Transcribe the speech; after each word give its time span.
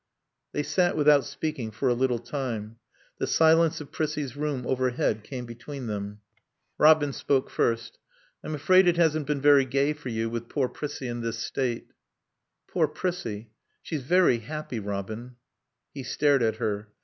They 0.51 0.63
sat 0.63 0.97
without 0.97 1.25
speaking 1.25 1.69
for 1.69 1.87
a 1.87 1.93
little 1.93 2.17
time. 2.17 2.77
The 3.19 3.27
silence 3.27 3.79
of 3.79 3.91
Prissie's 3.91 4.35
room 4.35 4.65
overhead 4.65 5.23
came 5.23 5.45
between 5.45 5.85
them. 5.85 6.21
Robin 6.79 7.13
spoke 7.13 7.51
first. 7.51 7.99
"I'm 8.43 8.55
afraid 8.55 8.87
it 8.87 8.97
hasn't 8.97 9.27
been 9.27 9.41
very 9.41 9.63
gay 9.63 9.93
for 9.93 10.09
you 10.09 10.27
with 10.27 10.49
poor 10.49 10.67
Prissie 10.69 11.07
in 11.07 11.21
this 11.21 11.37
state." 11.37 11.91
"Poor 12.67 12.87
Prissie? 12.87 13.51
She's 13.83 14.01
very 14.01 14.39
happy, 14.39 14.79
Robin." 14.79 15.35
He 15.93 16.01
stared 16.01 16.41
at 16.41 16.55
her. 16.55 16.87